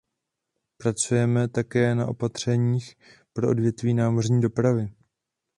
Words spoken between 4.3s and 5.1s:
dopravy.